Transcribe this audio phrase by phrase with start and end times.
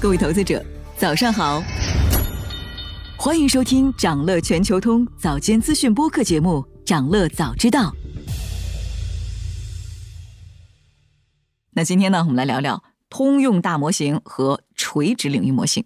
[0.00, 0.64] 各位投资者，
[0.96, 1.62] 早上好！
[3.18, 7.90] 欢迎收听长乐全球通早间资讯播客节目《长乐早知道》。
[11.72, 15.84] 那今天呢，我们来聊聊通用大模型和垂直领域模型。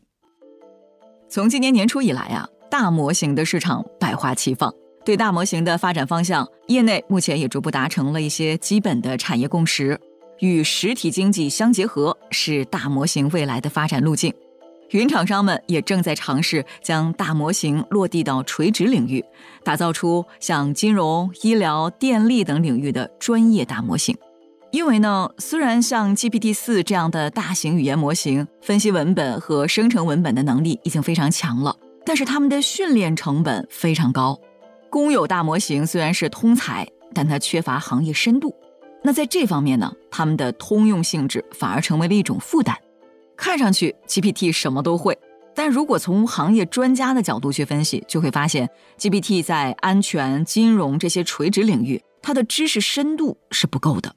[1.28, 4.72] 从今年年初以来啊，大模型的市场百花齐放。
[5.04, 10.00] 对大模型的发展方向，业内目前也逐步达成了一些基本的产业共识。
[10.44, 14.30] 与实体经济相结合是大模型未来的发展路径。
[14.90, 19.24] 云厂商们也正在尝试将大模型落地到垂直领域，
[19.64, 24.14] 打造出像金融、医疗、电力等领域的专业大模型。
[24.70, 31.74] 因为呢，虽然像 GPT 四这样的大型语言模型分析文本和生成文本的能力已经非常强了，
[32.04, 34.38] 但是它们的训练成本非常高。
[34.90, 38.54] 公有大模型虽然是通才，但它缺乏行业深度。
[39.06, 42.74] 那在这方面呢，他们的通用性质反而成为了一种负担。
[43.36, 45.18] 看上去 GPT 什么都会，
[45.54, 54.16] 但如果从行业专家的角度去分析，就会发现 GPT 在安全、金融这些垂直领域，它的知识深度是不够的。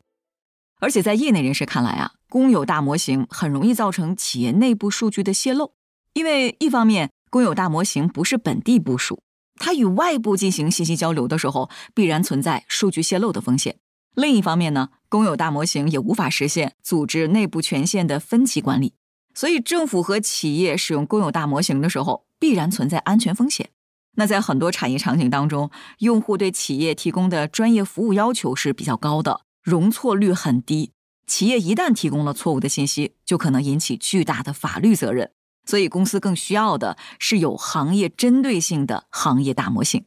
[0.80, 5.73] 而且在业内人士看来啊，公有大模型很容易造成企业内部数据的泄露，
[6.13, 9.19] 因为一方面公有大模型不是本地部署。
[9.59, 13.75] 它与外部进行信息交流的时候，必然存在数据泄露的风险。
[14.17, 18.95] 另一方面呢，公有大模型也无法实现组织内部权限的分级管理，
[19.35, 23.69] 所以政府和企业使用公有大模型的时候，必然存在安全风险。
[24.15, 30.93] 那在很多产业场景当中，用户对企业提供的专业服务要求是比较高的，容错率很低。
[31.27, 35.29] 企业一旦提供了错误的信息，就可能引起巨大的法律责任。
[35.65, 40.05] 所以，公司更需要的是有行业针对性的行业大模型，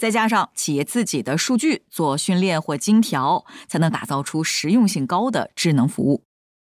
[0.00, 6.24] 再加上企业自己的数据做训练或精调，才能打造出实用性高的智能服务。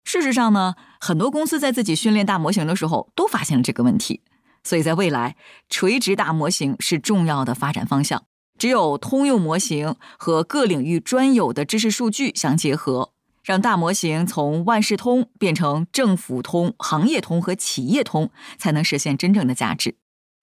[0.04, 4.22] 事实上呢，很多公司在自己训练大模型的时候都发现了这个问题。
[4.64, 5.36] 所以在未来，
[5.70, 8.24] 垂直大模型是重要的发展方向。
[8.58, 13.14] 只有通用模型和各领域专有的知识数据相结合。
[13.44, 18.30] 让大模型从万事通变成政府通、行业通和企业通，
[18.60, 19.96] 才能实现真正的价值。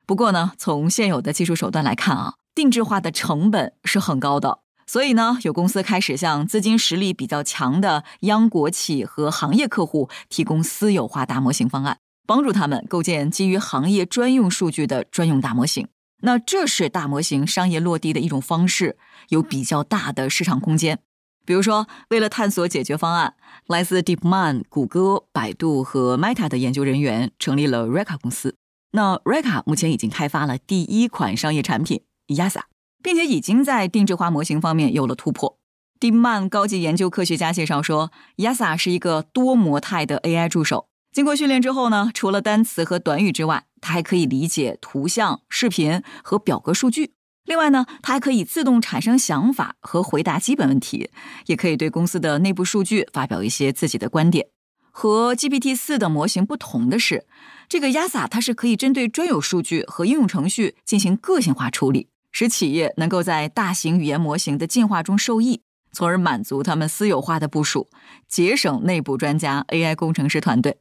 [0.05, 4.59] 不过呢，从现有的技术手段来看啊，定制化的成本是很高的。
[4.85, 15.87] 所以呢，有公司开始向资金实力比较强的央国企和行业客户提供私有化大模型方案，帮助他们构建基于行业专用数据的专用大模型。
[16.23, 18.99] 那这是大模型商业落地的一种方式，
[19.29, 20.99] 有比较大的市场空间。
[21.47, 23.35] 比如说，为了探索解决方案，
[23.69, 28.57] 来自 DeepMind、谷歌、百度和 Meta 的研究人员成立了 Reka 公司。
[28.93, 32.63] 那 Reka 目前已经开发了第一款商业产品 Yasa，
[33.03, 35.59] 并且已经在定制化模型方面有了突破。
[36.01, 40.87] DeepMind 高级研究科学家介绍说，Yasa 是一个多模态的 AI 助手。
[41.11, 47.15] 经过训练之后呢，除了单词和短语之外，它还可以理解图像、视频和表格数据。
[47.45, 51.11] 另外呢，它还可以自动产生想法和回答基本问题，
[51.47, 54.49] 也可以对公司的内部数据发表一些自己的观点。
[54.91, 57.27] 和 GPT 四的模型不同的是，
[57.69, 65.63] 这个 Yasa 它是可以针对专有数据和应用程序进行个性化处理，使企业能够在大型语言模型的进化中受益，
[65.93, 67.89] 从而满足他们私有化的部署，
[68.29, 70.79] 节省内部专家 AI 工程师团队。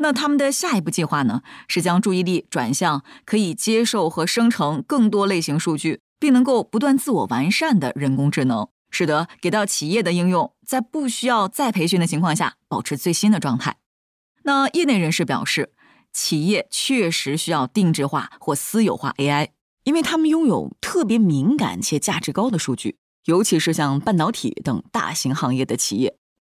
[0.00, 1.42] 那他们的下一步计划呢？
[1.66, 13.78] 是将注意力转向可以接受和生成更多类型数据，并能够不断自我完善的人工智能，使得给到企业的应用在不需要再培训的情况下保持最新的状态。
[14.44, 15.72] 那业内人士表示，
[16.12, 19.48] 企业确实需要定制化或私有化 AI，
[19.88, 26.18] 因为他们拥有特别敏感且价值高的数据，尤其是像半导体等大型行业的企业，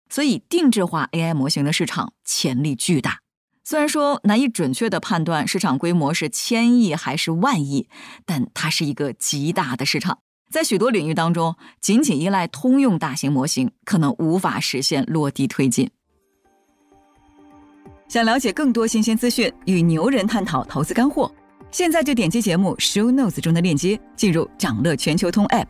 [0.08, 3.18] 所以定制化 AI 模型的市场潜力巨大。
[3.64, 7.90] 虽然说难以准确的判断市场规模是千亿还是万亿，
[8.24, 10.20] 但它是一个极大的市场。
[10.50, 15.90] 在许多领域当中，仅仅依赖通用大型模型，可能无法实现落地推进。
[18.08, 21.30] 想了解更多新鲜资讯，与牛人探讨投资干货，
[21.70, 25.66] 现在就点击节目 show notes 中的链接，进入掌乐全球通 app。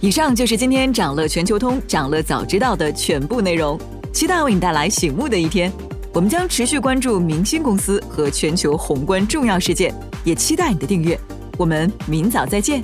[0.00, 3.78] 以上就是今天掌乐全球通掌乐早知道的全部内容。
[4.12, 5.72] 期待为你带来醒目的一天，
[6.12, 9.94] 我们将持续关注明星公司和全球宏观重要事件，
[10.24, 11.18] 也期待你的订阅。
[11.56, 12.82] 我们明早再见。